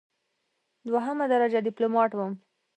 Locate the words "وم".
2.15-2.33